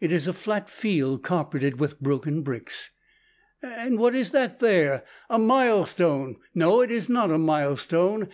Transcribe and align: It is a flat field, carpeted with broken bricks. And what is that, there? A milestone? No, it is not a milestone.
It 0.00 0.10
is 0.10 0.26
a 0.26 0.32
flat 0.32 0.68
field, 0.68 1.22
carpeted 1.22 1.78
with 1.78 2.00
broken 2.00 2.42
bricks. 2.42 2.90
And 3.62 4.00
what 4.00 4.12
is 4.12 4.32
that, 4.32 4.58
there? 4.58 5.04
A 5.30 5.38
milestone? 5.38 6.38
No, 6.56 6.80
it 6.80 6.90
is 6.90 7.08
not 7.08 7.30
a 7.30 7.38
milestone. 7.38 8.30